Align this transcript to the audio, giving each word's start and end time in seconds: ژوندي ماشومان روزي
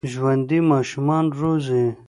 ژوندي 0.13 0.59
ماشومان 0.71 1.25
روزي 1.39 1.83